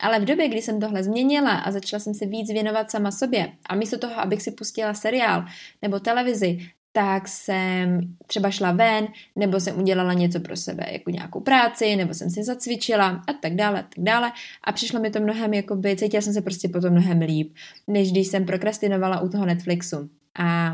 Ale 0.00 0.20
v 0.20 0.24
době, 0.24 0.48
kdy 0.48 0.62
jsem 0.62 0.80
tohle 0.80 1.02
změnila 1.02 1.50
a 1.50 1.70
začala 1.70 2.00
jsem 2.00 2.14
se 2.14 2.26
víc 2.26 2.52
věnovat 2.52 2.90
sama 2.90 3.10
sobě 3.10 3.52
a 3.66 3.74
místo 3.74 3.98
toho, 3.98 4.20
abych 4.20 4.42
si 4.42 4.50
pustila 4.50 4.94
seriál 4.94 5.44
nebo 5.82 6.00
televizi, 6.00 6.58
tak 6.92 7.28
jsem 7.28 8.00
třeba 8.26 8.50
šla 8.50 8.72
ven, 8.72 9.08
nebo 9.36 9.60
jsem 9.60 9.78
udělala 9.78 10.12
něco 10.12 10.40
pro 10.40 10.56
sebe, 10.56 10.86
jako 10.92 11.10
nějakou 11.10 11.40
práci, 11.40 11.96
nebo 11.96 12.14
jsem 12.14 12.30
si 12.30 12.44
zacvičila 12.44 13.22
a 13.28 13.32
tak 13.32 13.54
dále, 13.54 13.80
a 13.80 13.82
tak 13.82 14.04
dále. 14.04 14.32
A 14.64 14.72
přišlo 14.72 15.00
mi 15.00 15.10
to 15.10 15.20
mnohem, 15.20 15.54
jakoby, 15.54 15.96
cítila 15.96 16.20
jsem 16.20 16.32
se 16.32 16.42
prostě 16.42 16.68
potom 16.68 16.92
mnohem 16.92 17.20
líp, 17.20 17.54
než 17.86 18.12
když 18.12 18.26
jsem 18.26 18.46
prokrastinovala 18.46 19.20
u 19.20 19.28
toho 19.28 19.46
Netflixu. 19.46 20.10
A 20.38 20.72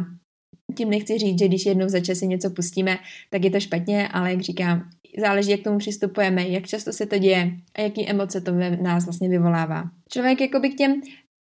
tím 0.76 0.90
nechci 0.90 1.18
říct, 1.18 1.38
že 1.38 1.48
když 1.48 1.66
jednou 1.66 1.88
za 1.88 2.00
čas 2.00 2.18
si 2.18 2.26
něco 2.26 2.50
pustíme, 2.50 2.98
tak 3.30 3.44
je 3.44 3.50
to 3.50 3.60
špatně, 3.60 4.08
ale 4.08 4.30
jak 4.30 4.40
říkám, 4.40 4.90
záleží, 5.18 5.50
jak 5.50 5.60
k 5.60 5.64
tomu 5.64 5.78
přistupujeme, 5.78 6.48
jak 6.48 6.66
často 6.66 6.92
se 6.92 7.06
to 7.06 7.18
děje 7.18 7.50
a 7.74 7.80
jaký 7.80 8.08
emoce 8.08 8.40
to 8.40 8.52
ve 8.52 8.76
nás 8.76 9.04
vlastně 9.04 9.28
vyvolává. 9.28 9.84
Člověk 10.10 10.40
jakoby 10.40 10.70
k 10.70 10.76
těm 10.76 11.00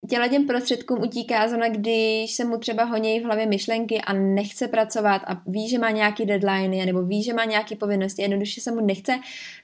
těla 0.09 0.27
těm 0.27 0.47
prostředkům 0.47 1.01
utíká 1.01 1.47
zrovna, 1.47 1.69
když 1.69 2.31
se 2.31 2.45
mu 2.45 2.57
třeba 2.57 2.83
honějí 2.83 3.19
v 3.19 3.23
hlavě 3.23 3.45
myšlenky 3.45 4.01
a 4.01 4.13
nechce 4.13 4.67
pracovat 4.67 5.21
a 5.27 5.41
ví, 5.47 5.69
že 5.69 5.79
má 5.79 5.91
nějaký 5.91 6.25
deadline 6.25 6.85
nebo 6.85 7.03
ví, 7.03 7.23
že 7.23 7.33
má 7.33 7.45
nějaké 7.45 7.75
povinnosti, 7.75 8.21
jednoduše 8.21 8.61
se 8.61 8.71
mu 8.71 8.85
nechce, 8.85 9.19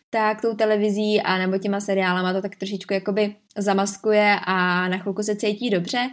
tak 0.10 0.41
tou 0.41 0.55
televizí 0.55 1.22
a 1.22 1.38
nebo 1.38 1.58
těma 1.58 1.79
seriálama 1.79 2.34
to 2.34 2.41
tak 2.41 2.55
trošičku 2.55 2.93
jakoby 2.93 3.36
zamaskuje 3.58 4.36
a 4.46 4.88
na 4.88 4.98
chvilku 4.98 5.24
se 5.24 5.36
cítí 5.36 5.69
dobře. 5.69 6.10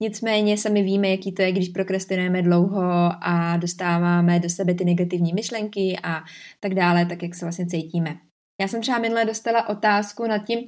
Nicméně 0.00 0.58
sami 0.58 0.82
víme, 0.82 1.08
jaký 1.08 1.32
to 1.32 1.42
je, 1.42 1.52
když 1.52 1.68
prokrastinujeme 1.68 2.42
dlouho 2.42 3.10
a 3.20 3.56
dostáváme 3.56 4.40
do 4.40 4.50
sebe 4.50 4.74
ty 4.74 4.84
negativní 4.84 5.32
myšlenky 5.32 5.98
a 6.02 6.24
tak 6.60 6.74
dále, 6.74 7.06
tak 7.06 7.22
jak 7.22 7.34
se 7.34 7.44
vlastně 7.44 7.66
cítíme. 7.66 8.16
Já 8.60 8.68
jsem 8.68 8.80
třeba 8.80 8.98
minule 8.98 9.24
dostala 9.24 9.68
otázku 9.68 10.26
nad 10.26 10.38
tím, 10.38 10.58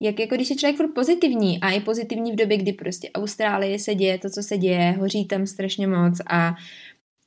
jak 0.00 0.20
jako 0.20 0.34
když 0.34 0.50
je 0.50 0.56
člověk 0.56 0.76
furt 0.76 0.94
pozitivní 0.94 1.60
a 1.60 1.70
je 1.70 1.80
pozitivní 1.80 2.32
v 2.32 2.36
době, 2.36 2.56
kdy 2.56 2.72
prostě 2.72 3.10
Austrálie 3.14 3.78
se 3.78 3.94
děje 3.94 4.18
to, 4.18 4.30
co 4.30 4.42
se 4.42 4.58
děje, 4.58 4.92
hoří 4.92 5.24
tam 5.24 5.46
strašně 5.46 5.86
moc 5.86 6.20
a 6.30 6.54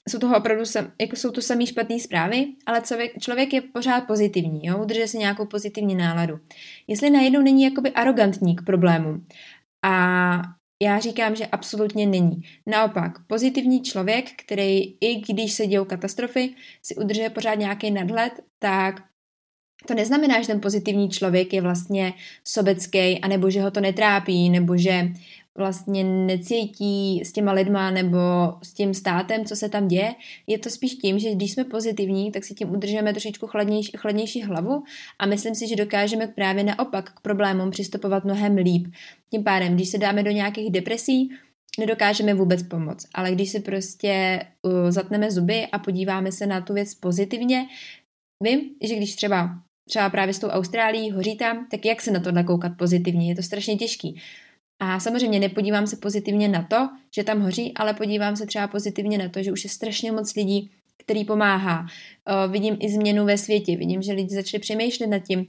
jsou 0.10 0.20
toho 0.20 0.38
opravdu, 0.38 0.66
sam, 0.66 0.92
jako 1.02 1.16
jsou 1.16 1.32
to 1.32 1.42
samý 1.42 1.68
špatné 1.68 2.00
zprávy, 2.00 2.48
ale 2.66 2.82
člověk, 2.82 3.20
člověk 3.20 3.54
je 3.54 3.62
pořád 3.62 4.02
pozitivní, 4.02 4.66
jo? 4.66 4.82
udržuje 4.82 5.08
si 5.08 5.18
nějakou 5.18 5.46
pozitivní 5.46 5.96
náladu. 5.96 6.40
Jestli 6.88 7.10
najednou 7.10 7.42
není 7.42 7.64
jakoby 7.64 7.92
arrogantní 7.92 8.56
k 8.56 8.66
problému 8.66 9.22
a 9.84 10.42
já 10.82 11.00
říkám, 11.00 11.36
že 11.36 11.46
absolutně 11.46 12.06
není. 12.06 12.42
Naopak, 12.68 13.12
pozitivní 13.28 13.82
člověk, 13.82 14.26
který 14.46 14.80
i 15.02 15.22
když 15.28 15.54
se 15.54 15.68
dějou 15.68 15.86
katastrofy, 15.86 16.54
si 16.84 16.96
udržuje 16.96 17.30
pořád 17.30 17.56
nějaký 17.56 17.92
nadhled, 17.92 18.34
tak 18.60 19.04
to 19.88 19.94
neznamená, 19.94 20.42
že 20.42 20.48
ten 20.48 20.62
pozitivní 20.62 21.10
člověk 21.10 21.54
je 21.54 21.62
vlastně 21.62 22.14
sobecký, 22.44 23.20
anebo 23.20 23.50
že 23.50 23.62
ho 23.62 23.72
to 23.72 23.82
netrápí, 23.82 24.50
nebo 24.50 24.78
že 24.78 25.12
vlastně 25.58 26.04
necítí 26.04 27.22
s 27.26 27.32
těma 27.32 27.52
lidma 27.52 27.92
nebo 27.92 28.18
s 28.64 28.74
tím 28.74 28.94
státem, 28.94 29.46
co 29.46 29.56
se 29.56 29.70
tam 29.70 29.88
děje. 29.88 30.16
Je 30.48 30.60
to 30.60 30.70
spíš 30.70 30.96
tím, 30.96 31.20
že 31.20 31.36
když 31.36 31.52
jsme 31.52 31.64
pozitivní, 31.64 32.32
tak 32.32 32.44
si 32.44 32.54
tím 32.54 32.72
udržíme 32.72 33.14
trošičku 33.14 33.48
chladnější, 33.48 33.92
chladnější 33.98 34.42
hlavu 34.42 34.84
a 35.20 35.26
myslím 35.26 35.56
si, 35.56 35.68
že 35.68 35.76
dokážeme 35.76 36.28
právě 36.28 36.64
naopak 36.64 37.14
k 37.14 37.20
problémům 37.20 37.72
přistupovat 37.72 38.26
mnohem 38.26 38.56
líp. 38.56 38.88
Tím 39.30 39.44
pádem, 39.44 39.76
když 39.76 39.90
se 39.90 39.98
dáme 39.98 40.24
do 40.24 40.32
nějakých 40.32 40.72
depresí, 40.72 41.30
nedokážeme 41.80 42.34
vůbec 42.34 42.64
pomoct. 42.64 43.08
Ale 43.14 43.32
když 43.32 43.50
si 43.50 43.60
prostě 43.60 44.42
uh, 44.62 44.92
zatneme 44.92 45.32
zuby 45.32 45.68
a 45.72 45.80
podíváme 45.80 46.32
se 46.32 46.46
na 46.46 46.62
tu 46.62 46.74
věc 46.74 46.96
pozitivně, 46.96 47.66
vím, 48.44 48.62
že 48.84 48.96
když 48.96 49.16
třeba 49.16 49.50
třeba 49.90 50.10
právě 50.10 50.34
s 50.34 50.40
tou 50.40 50.48
Austrálií 50.48 51.12
hoří 51.12 51.38
tam, 51.38 51.68
tak 51.72 51.86
jak 51.86 52.02
se 52.02 52.12
na 52.12 52.20
to 52.20 52.32
nakoukat 52.32 52.72
pozitivně? 52.78 53.30
Je 53.30 53.36
to 53.36 53.44
strašně 53.44 53.76
těžký. 53.76 54.22
A 54.84 55.00
samozřejmě 55.00 55.40
nepodívám 55.40 55.88
se 55.88 55.96
pozitivně 55.96 56.48
na 56.48 56.64
to, 56.64 56.90
že 57.16 57.24
tam 57.24 57.42
hoří, 57.42 57.74
ale 57.76 57.94
podívám 57.94 58.36
se 58.36 58.46
třeba 58.46 58.68
pozitivně 58.68 59.18
na 59.18 59.30
to, 59.30 59.44
že 59.44 59.52
už 59.52 59.64
je 59.64 59.70
strašně 59.70 60.12
moc 60.12 60.36
lidí, 60.36 60.72
který 60.98 61.26
pomáhá. 61.26 61.80
Uh, 61.82 62.52
vidím 62.52 62.78
i 62.80 62.90
změnu 62.90 63.26
ve 63.26 63.38
světě, 63.38 63.78
vidím, 63.78 64.02
že 64.02 64.14
lidi 64.14 64.36
začali 64.36 64.62
přemýšlet 64.62 65.08
nad 65.08 65.20
tím, 65.20 65.40
uh, 65.40 65.46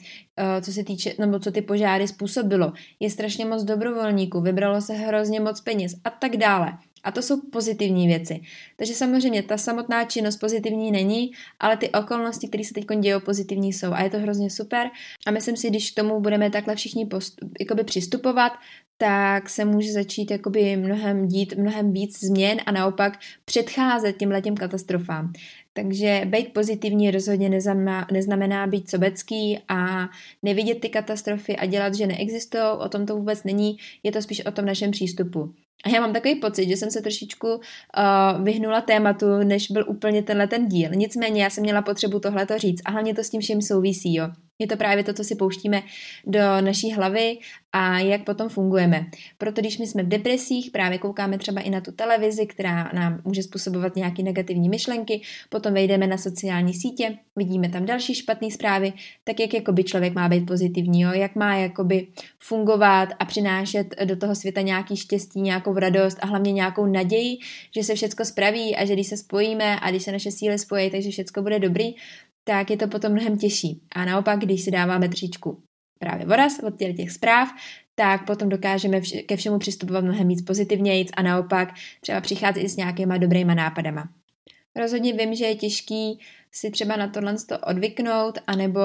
co 0.61 0.73
se 0.73 0.85
týče, 0.85 1.15
nebo 1.19 1.39
co 1.39 1.53
ty 1.53 1.62
požáry 1.62 2.09
způsobilo. 2.09 2.73
Je 3.01 3.11
strašně 3.11 3.45
moc 3.45 3.65
dobrovolníků, 3.65 4.41
vybralo 4.41 4.81
se 4.81 4.93
hrozně 4.93 5.41
moc 5.41 5.61
peněz 5.61 5.95
a 6.05 6.11
tak 6.11 6.37
dále. 6.37 6.73
A 7.04 7.12
to 7.12 7.23
jsou 7.23 7.40
pozitivní 7.40 8.06
věci. 8.06 8.40
Takže 8.76 8.94
samozřejmě 8.94 9.42
ta 9.42 9.59
samotná 9.59 10.04
činnost 10.04 10.37
pozitivní 10.37 10.90
není, 10.90 11.32
ale 11.61 11.76
ty 11.76 11.90
okolnosti, 11.90 12.49
které 12.49 12.64
se 12.64 12.75
teď 12.75 12.87
dějí, 13.00 13.21
pozitivní 13.25 13.73
jsou. 13.73 13.92
A 13.92 14.02
je 14.02 14.11
to 14.11 14.18
hrozně 14.18 14.50
super. 14.50 14.90
A 15.26 15.30
myslím 15.30 15.56
si, 15.56 15.71
když 15.71 15.90
k 15.90 15.94
tomu 15.94 16.21
budeme 16.21 16.50
takhle 16.50 16.75
všichni 16.76 17.06
postup, 17.06 17.50
přistupovat, 17.85 18.52
tak 18.99 19.50
se 19.50 19.64
může 19.64 19.92
začít 19.92 20.30
jakoby 20.30 20.76
mnohem 20.76 21.28
dít 21.28 21.54
mnohem 21.56 21.92
víc 21.92 22.25
změn 22.25 22.59
a 22.66 22.73
naopak 22.73 23.18
předcházet 23.44 24.16
těm 24.16 24.30
letěm 24.30 24.54
katastrofám. 24.54 25.32
Takže 25.73 26.23
být 26.26 26.52
pozitivní 26.52 27.11
rozhodně 27.11 27.49
neznamená, 27.49 28.06
neznamená 28.12 28.66
být 28.66 28.90
sobecký 28.90 29.59
a 29.68 30.09
nevidět 30.42 30.80
ty 30.80 30.88
katastrofy 30.88 31.56
a 31.56 31.66
dělat, 31.66 31.94
že 31.94 32.06
neexistují, 32.06 32.62
o 32.78 32.88
tom 32.88 33.06
to 33.06 33.16
vůbec 33.16 33.44
není, 33.44 33.76
je 34.02 34.12
to 34.12 34.23
spíš 34.23 34.47
o 34.47 34.50
tom 34.50 34.64
našem 34.64 34.90
přístupu. 34.90 35.54
A 35.85 35.89
já 35.89 36.01
mám 36.01 36.12
takový 36.12 36.35
pocit, 36.35 36.69
že 36.69 36.77
jsem 36.77 36.91
se 36.91 37.01
trošičku 37.01 37.49
uh, 37.55 38.45
vyhnula 38.45 38.81
tématu, 38.81 39.27
než 39.45 39.71
byl 39.71 39.85
úplně 39.89 40.23
tenhle 40.23 40.49
ten 40.49 40.69
díl. 40.69 40.91
Nicméně 40.95 41.43
já 41.43 41.51
jsem 41.51 41.62
měla 41.62 41.83
potřebu 41.83 42.21
tohle 42.21 42.47
to 42.47 42.59
říct 42.59 42.83
a 42.85 42.91
hlavně 42.91 43.15
to 43.15 43.25
s 43.25 43.31
tím 43.31 43.41
vším 43.41 43.62
souvisí, 43.62 44.15
jo. 44.15 44.29
Je 44.62 44.69
to 44.69 44.76
právě 44.76 45.04
to, 45.04 45.12
co 45.12 45.25
si 45.25 45.35
pouštíme 45.35 45.83
do 46.26 46.40
naší 46.61 46.92
hlavy 46.92 47.38
a 47.73 47.99
jak 47.99 48.25
potom 48.25 48.49
fungujeme. 48.49 49.07
Proto 49.38 49.61
když 49.61 49.78
my 49.78 49.87
jsme 49.87 50.02
v 50.02 50.09
depresích, 50.09 50.71
právě 50.71 50.99
koukáme 50.99 51.38
třeba 51.38 51.61
i 51.61 51.71
na 51.71 51.81
tu 51.81 51.92
televizi, 51.92 52.47
která 52.47 52.90
nám 52.95 53.21
může 53.25 53.42
způsobovat 53.42 53.97
nějaké 53.97 54.23
negativní 54.23 54.69
myšlenky, 54.69 55.21
potom 55.49 55.75
vejdeme 55.75 56.07
na 56.07 56.19
sociální 56.19 56.75
sítě, 56.75 57.19
vidíme 57.37 57.69
tam 57.69 57.87
další 57.87 58.14
špatné 58.14 58.50
zprávy, 58.50 58.92
tak 59.25 59.40
jak 59.40 59.54
jakoby 59.54 59.85
člověk 59.85 60.14
má 60.14 60.28
být 60.28 60.47
pozitivní, 60.47 61.00
jo? 61.00 61.11
jak 61.12 61.37
má 61.37 61.57
jakoby 61.57 62.07
fungovat 62.38 63.09
a 63.19 63.25
přinášet 63.25 63.95
do 64.04 64.16
toho 64.16 64.35
světa 64.35 64.61
nějaký 64.61 64.97
štěstí, 64.97 65.40
nějakou 65.40 65.75
radost 65.75 66.19
a 66.21 66.26
hlavně 66.26 66.52
nějakou 66.52 66.87
naději, 66.87 67.38
že 67.76 67.85
se 67.85 67.95
všechno 67.95 68.25
spraví 68.25 68.76
a 68.76 68.85
že 68.85 68.92
když 68.92 69.07
se 69.07 69.16
spojíme 69.16 69.81
a 69.81 69.90
když 69.90 70.02
se 70.02 70.12
naše 70.12 70.31
síly 70.31 70.59
spojí, 70.59 70.90
takže 70.90 71.11
všechno 71.11 71.42
bude 71.42 71.59
dobrý, 71.59 71.95
tak 72.45 72.71
je 72.71 72.77
to 72.77 72.89
potom 72.89 73.13
mnohem 73.13 73.39
těžší. 73.39 73.83
A 73.95 74.05
naopak, 74.05 74.41
když 74.41 74.63
si 74.63 74.71
dáváme 74.71 75.09
trošičku 75.09 75.63
právě 75.99 76.27
voraz 76.27 76.59
od 76.59 76.79
těch, 76.79 76.97
těch 76.97 77.11
zpráv, 77.11 77.49
tak 77.95 78.27
potom 78.27 78.49
dokážeme 78.49 79.01
vš- 79.01 79.27
ke 79.27 79.37
všemu 79.37 79.59
přistupovat 79.59 80.05
mnohem 80.05 80.29
víc 80.29 80.43
pozitivněji 80.43 81.07
a 81.17 81.23
naopak 81.23 81.69
třeba 82.01 82.21
přicházet 82.21 82.61
i 82.61 82.69
s 82.69 82.77
nějakýma 82.77 83.17
dobrýma 83.17 83.55
nápadama. 83.55 84.09
Rozhodně 84.77 85.13
vím, 85.13 85.35
že 85.35 85.45
je 85.45 85.55
těžký 85.55 86.19
si 86.53 86.71
třeba 86.71 86.97
na 86.97 87.09
tohle 87.09 87.35
to 87.49 87.59
odvyknout, 87.59 88.39
anebo 88.47 88.81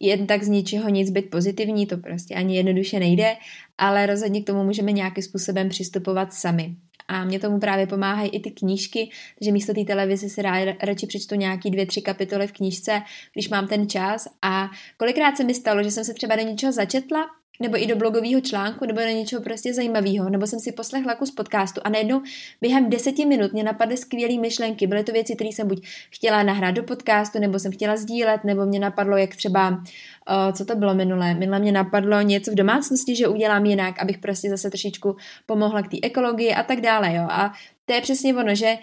jen 0.00 0.26
tak 0.26 0.42
z 0.42 0.48
ničeho 0.48 0.88
nic 0.88 1.10
být 1.10 1.30
pozitivní, 1.30 1.86
to 1.86 1.96
prostě 1.96 2.34
ani 2.34 2.56
jednoduše 2.56 2.98
nejde, 2.98 3.36
ale 3.78 4.06
rozhodně 4.06 4.42
k 4.42 4.46
tomu 4.46 4.64
můžeme 4.64 4.92
nějakým 4.92 5.24
způsobem 5.24 5.68
přistupovat 5.68 6.32
sami. 6.32 6.76
A 7.08 7.24
mě 7.24 7.38
tomu 7.38 7.58
právě 7.58 7.86
pomáhají 7.86 8.30
i 8.30 8.40
ty 8.40 8.50
knížky, 8.50 9.10
že 9.40 9.52
místo 9.52 9.74
té 9.74 9.84
televize 9.84 10.28
si 10.28 10.42
rád, 10.42 10.76
radši 10.82 11.06
přečtu 11.06 11.34
nějaký 11.34 11.70
dvě, 11.70 11.86
tři 11.86 12.02
kapitoly 12.02 12.46
v 12.46 12.52
knížce, 12.52 13.02
když 13.32 13.48
mám 13.48 13.68
ten 13.68 13.88
čas. 13.88 14.28
A 14.42 14.70
kolikrát 14.96 15.36
se 15.36 15.44
mi 15.44 15.54
stalo, 15.54 15.82
že 15.82 15.90
jsem 15.90 16.04
se 16.04 16.14
třeba 16.14 16.36
do 16.36 16.42
něčeho 16.42 16.72
začetla 16.72 17.37
nebo 17.60 17.82
i 17.82 17.86
do 17.86 17.96
blogového 17.96 18.40
článku, 18.40 18.86
nebo 18.86 19.00
do 19.00 19.06
něčeho 19.06 19.42
prostě 19.42 19.74
zajímavého, 19.74 20.30
nebo 20.30 20.46
jsem 20.46 20.60
si 20.60 20.72
poslechla 20.72 21.14
kus 21.14 21.30
podcastu 21.30 21.80
a 21.84 21.88
najednou 21.88 22.22
během 22.60 22.90
deseti 22.90 23.26
minut 23.26 23.52
mě 23.52 23.64
napadly 23.64 23.96
skvělé 23.96 24.38
myšlenky. 24.40 24.86
Byly 24.86 25.04
to 25.04 25.12
věci, 25.12 25.34
které 25.34 25.50
jsem 25.50 25.68
buď 25.68 25.86
chtěla 26.10 26.42
nahrát 26.42 26.74
do 26.74 26.82
podcastu, 26.82 27.38
nebo 27.38 27.58
jsem 27.58 27.72
chtěla 27.72 27.96
sdílet, 27.96 28.44
nebo 28.44 28.66
mě 28.66 28.78
napadlo, 28.78 29.16
jak 29.16 29.36
třeba, 29.36 29.68
uh, 29.70 30.52
co 30.52 30.64
to 30.64 30.76
bylo 30.76 30.94
minulé, 30.94 31.34
minule 31.34 31.58
mě 31.58 31.72
napadlo 31.72 32.20
něco 32.20 32.50
v 32.50 32.54
domácnosti, 32.54 33.16
že 33.16 33.28
udělám 33.28 33.66
jinak, 33.66 33.98
abych 33.98 34.18
prostě 34.18 34.50
zase 34.50 34.70
trošičku 34.70 35.16
pomohla 35.46 35.82
k 35.82 35.88
té 35.88 35.96
ekologii 36.02 36.54
a 36.54 36.62
tak 36.62 36.80
dále, 36.80 37.14
jo. 37.14 37.22
A 37.30 37.52
to 37.86 37.92
je 37.92 38.00
přesně 38.00 38.34
ono, 38.34 38.54
že 38.54 38.76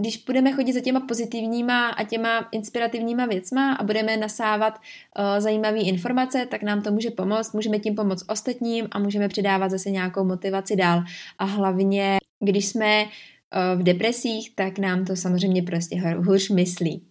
když 0.00 0.16
budeme 0.16 0.52
chodit 0.52 0.72
za 0.72 0.80
těma 0.80 1.00
pozitivníma 1.00 1.88
a 1.88 2.04
těma 2.04 2.48
inspirativníma 2.52 3.26
věcma 3.26 3.72
a 3.72 3.84
budeme 3.84 4.16
nasávat 4.16 4.74
uh, 4.74 5.40
zajímavé 5.40 5.78
informace, 5.78 6.46
tak 6.50 6.62
nám 6.62 6.82
to 6.82 6.92
může 6.92 7.10
pomoct, 7.10 7.52
můžeme 7.52 7.78
tím 7.78 7.94
pomoct 7.94 8.24
ostatním 8.28 8.88
a 8.90 8.98
můžeme 8.98 9.28
přidávat 9.28 9.70
zase 9.70 9.90
nějakou 9.90 10.24
motivaci 10.24 10.76
dál. 10.76 11.02
A 11.38 11.44
hlavně, 11.44 12.16
když 12.44 12.66
jsme 12.66 13.04
uh, 13.04 13.80
v 13.80 13.82
depresích, 13.82 14.54
tak 14.54 14.78
nám 14.78 15.04
to 15.04 15.16
samozřejmě 15.16 15.62
prostě 15.62 16.00
hůř 16.16 16.50
myslí. 16.50 17.02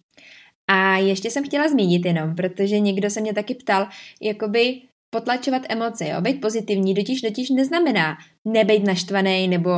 A 0.70 0.96
ještě 0.96 1.30
jsem 1.30 1.44
chtěla 1.44 1.68
zmínit 1.68 2.06
jenom, 2.06 2.34
protože 2.34 2.80
někdo 2.80 3.10
se 3.10 3.20
mě 3.20 3.34
taky 3.34 3.54
ptal, 3.54 3.88
jakoby 4.20 4.80
potlačovat 5.10 5.62
emoce, 5.68 6.08
jo? 6.08 6.20
být 6.20 6.40
pozitivní, 6.40 6.94
totiž, 6.94 7.20
totiž 7.20 7.50
neznamená 7.50 8.16
nebejt 8.44 8.84
naštvaný 8.84 9.48
nebo 9.48 9.70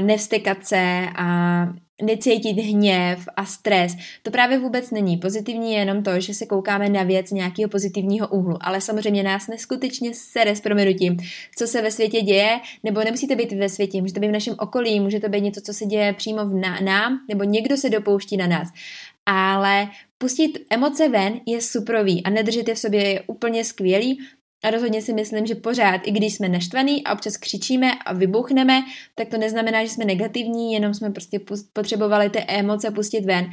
nevstekat 0.00 0.66
se 0.66 1.06
a 1.16 1.66
necítit 2.02 2.56
hněv 2.56 3.28
a 3.36 3.44
stres. 3.44 3.96
To 4.22 4.30
právě 4.30 4.58
vůbec 4.58 4.90
není. 4.90 5.16
Pozitivní 5.16 5.72
je 5.72 5.78
jenom 5.78 6.02
to, 6.02 6.20
že 6.20 6.34
se 6.34 6.46
koukáme 6.46 6.88
na 6.88 7.02
věc 7.02 7.30
nějakého 7.30 7.68
pozitivního 7.68 8.28
úhlu, 8.28 8.56
ale 8.60 8.80
samozřejmě 8.80 9.22
nás 9.22 9.48
neskutečně 9.48 10.10
sere 10.14 10.56
s 10.56 10.60
proměnutím, 10.60 11.16
co 11.56 11.66
se 11.66 11.82
ve 11.82 11.90
světě 11.90 12.20
děje, 12.20 12.60
nebo 12.84 13.04
nemusíte 13.04 13.36
být 13.36 13.52
ve 13.52 13.68
světě, 13.68 14.00
může 14.00 14.14
to 14.14 14.20
být 14.20 14.28
v 14.28 14.32
našem 14.32 14.54
okolí, 14.58 15.00
může 15.00 15.20
to 15.20 15.28
být 15.28 15.40
něco, 15.40 15.60
co 15.60 15.74
se 15.74 15.86
děje 15.86 16.12
přímo 16.12 16.46
v 16.46 16.54
nám, 16.82 17.20
nebo 17.28 17.44
někdo 17.44 17.76
se 17.76 17.90
dopouští 17.90 18.36
na 18.36 18.46
nás. 18.46 18.68
Ale 19.26 19.88
pustit 20.18 20.58
emoce 20.70 21.08
ven 21.08 21.40
je 21.46 21.60
suprový 21.60 22.22
a 22.22 22.30
nedržet 22.30 22.68
je 22.68 22.74
v 22.74 22.78
sobě 22.78 23.08
je 23.08 23.20
úplně 23.20 23.64
skvělý, 23.64 24.18
a 24.62 24.70
rozhodně 24.70 25.02
si 25.02 25.12
myslím, 25.12 25.46
že 25.46 25.54
pořád, 25.54 26.00
i 26.04 26.10
když 26.10 26.34
jsme 26.34 26.48
naštvaní 26.48 27.04
a 27.04 27.12
občas 27.12 27.36
křičíme 27.36 27.92
a 28.06 28.12
vybuchneme, 28.12 28.82
tak 29.14 29.28
to 29.28 29.38
neznamená, 29.38 29.84
že 29.84 29.90
jsme 29.90 30.04
negativní, 30.04 30.72
jenom 30.72 30.94
jsme 30.94 31.10
prostě 31.10 31.40
potřebovali 31.72 32.30
ty 32.30 32.38
emoce 32.48 32.90
pustit 32.90 33.24
ven. 33.24 33.46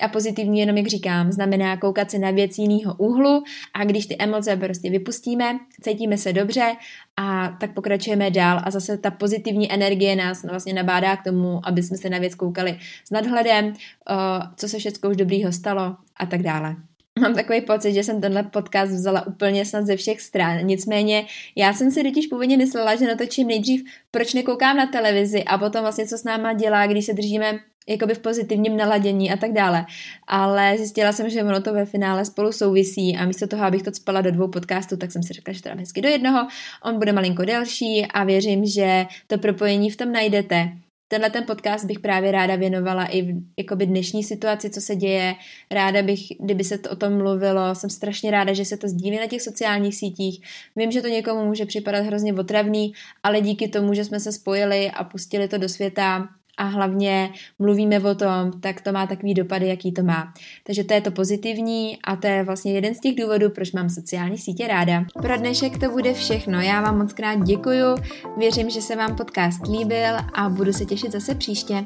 A 0.00 0.08
pozitivní 0.08 0.60
jenom, 0.60 0.76
jak 0.76 0.86
říkám, 0.86 1.32
znamená 1.32 1.76
koukat 1.76 2.10
se 2.10 2.18
na 2.18 2.30
věc 2.30 2.58
jiného 2.58 2.94
úhlu 2.98 3.42
a 3.74 3.84
když 3.84 4.06
ty 4.06 4.16
emoce 4.18 4.56
prostě 4.56 4.90
vypustíme, 4.90 5.58
cítíme 5.80 6.18
se 6.18 6.32
dobře 6.32 6.72
a 7.16 7.56
tak 7.60 7.74
pokračujeme 7.74 8.30
dál 8.30 8.60
a 8.64 8.70
zase 8.70 8.98
ta 8.98 9.10
pozitivní 9.10 9.72
energie 9.72 10.16
nás 10.16 10.44
vlastně 10.44 10.72
nabádá 10.72 11.16
k 11.16 11.24
tomu, 11.24 11.60
aby 11.64 11.82
jsme 11.82 11.96
se 11.96 12.10
na 12.10 12.18
věc 12.18 12.34
koukali 12.34 12.78
s 13.04 13.10
nadhledem, 13.10 13.72
co 14.56 14.68
se 14.68 14.78
všechno 14.78 15.10
už 15.10 15.16
dobrýho 15.16 15.52
stalo 15.52 15.96
a 16.16 16.26
tak 16.26 16.42
dále. 16.42 16.76
Mám 17.20 17.34
takový 17.34 17.60
pocit, 17.60 17.92
že 17.92 18.02
jsem 18.02 18.20
tenhle 18.20 18.42
podcast 18.42 18.92
vzala 18.92 19.26
úplně 19.26 19.64
snad 19.64 19.86
ze 19.86 19.96
všech 19.96 20.20
stran. 20.20 20.66
Nicméně 20.66 21.26
já 21.56 21.72
jsem 21.72 21.90
si 21.90 22.02
totiž 22.02 22.26
původně 22.26 22.56
myslela, 22.56 22.94
že 22.96 23.06
natočím 23.06 23.48
nejdřív, 23.48 23.84
proč 24.10 24.34
nekoukám 24.34 24.76
na 24.76 24.86
televizi 24.86 25.44
a 25.44 25.58
potom 25.58 25.82
vlastně, 25.82 26.06
co 26.06 26.18
s 26.18 26.24
náma 26.24 26.52
dělá, 26.52 26.86
když 26.86 27.06
se 27.06 27.12
držíme 27.12 27.58
jakoby 27.88 28.14
v 28.14 28.18
pozitivním 28.18 28.76
naladění 28.76 29.32
a 29.32 29.36
tak 29.36 29.52
dále. 29.52 29.86
Ale 30.26 30.78
zjistila 30.78 31.12
jsem, 31.12 31.30
že 31.30 31.42
ono 31.42 31.60
to 31.60 31.72
ve 31.72 31.84
finále 31.86 32.24
spolu 32.24 32.52
souvisí 32.52 33.16
a 33.16 33.26
místo 33.26 33.46
toho, 33.46 33.64
abych 33.64 33.82
to 33.82 33.92
spala 33.92 34.20
do 34.20 34.30
dvou 34.30 34.48
podcastů, 34.48 34.96
tak 34.96 35.12
jsem 35.12 35.22
si 35.22 35.32
řekla, 35.32 35.54
že 35.54 35.62
to 35.62 35.68
dám 35.68 35.78
hezky 35.78 36.00
do 36.00 36.08
jednoho. 36.08 36.48
On 36.84 36.98
bude 36.98 37.12
malinko 37.12 37.44
delší 37.44 38.06
a 38.06 38.24
věřím, 38.24 38.66
že 38.66 39.06
to 39.26 39.38
propojení 39.38 39.90
v 39.90 39.96
tom 39.96 40.12
najdete. 40.12 40.72
Tenhle 41.14 41.30
ten 41.30 41.44
podcast 41.44 41.84
bych 41.84 41.98
právě 41.98 42.32
ráda 42.32 42.56
věnovala 42.56 43.06
i 43.06 43.22
v 43.22 43.42
jakoby 43.58 43.86
dnešní 43.86 44.24
situaci, 44.24 44.70
co 44.70 44.80
se 44.80 44.96
děje. 44.96 45.34
Ráda 45.70 46.02
bych, 46.02 46.20
kdyby 46.40 46.64
se 46.64 46.78
to 46.78 46.90
o 46.90 46.96
tom 46.96 47.16
mluvilo. 47.16 47.74
Jsem 47.74 47.90
strašně 47.90 48.30
ráda, 48.30 48.52
že 48.52 48.64
se 48.64 48.76
to 48.76 48.88
sdílí 48.88 49.18
na 49.18 49.26
těch 49.26 49.42
sociálních 49.42 49.96
sítích. 49.96 50.40
Vím, 50.76 50.90
že 50.90 51.02
to 51.02 51.08
někomu 51.08 51.44
může 51.44 51.66
připadat 51.66 52.06
hrozně 52.06 52.34
otravný, 52.34 52.92
ale 53.22 53.40
díky 53.40 53.68
tomu, 53.68 53.94
že 53.94 54.04
jsme 54.04 54.20
se 54.20 54.32
spojili 54.32 54.90
a 54.90 55.04
pustili 55.04 55.48
to 55.48 55.58
do 55.58 55.68
světa, 55.68 56.28
a 56.58 56.64
hlavně 56.64 57.30
mluvíme 57.58 58.00
o 58.00 58.14
tom, 58.14 58.60
tak 58.60 58.80
to 58.80 58.92
má 58.92 59.06
takový 59.06 59.34
dopady, 59.34 59.68
jaký 59.68 59.92
to 59.92 60.02
má. 60.02 60.34
Takže 60.66 60.84
to 60.84 60.94
je 60.94 61.00
to 61.00 61.10
pozitivní 61.10 61.98
a 62.04 62.16
to 62.16 62.26
je 62.26 62.44
vlastně 62.44 62.72
jeden 62.72 62.94
z 62.94 63.00
těch 63.00 63.14
důvodů, 63.14 63.50
proč 63.50 63.72
mám 63.72 63.88
sociální 63.88 64.38
sítě 64.38 64.66
ráda. 64.66 65.04
Pro 65.22 65.36
dnešek 65.36 65.78
to 65.78 65.90
bude 65.90 66.14
všechno. 66.14 66.60
Já 66.60 66.80
vám 66.80 66.98
moc 66.98 67.12
krát 67.12 67.42
děkuju, 67.42 67.94
věřím, 68.36 68.70
že 68.70 68.82
se 68.82 68.96
vám 68.96 69.16
podcast 69.16 69.66
líbil 69.66 70.16
a 70.34 70.48
budu 70.48 70.72
se 70.72 70.84
těšit 70.84 71.12
zase 71.12 71.34
příště. 71.34 71.84